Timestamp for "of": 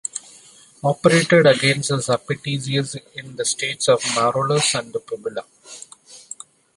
3.87-4.01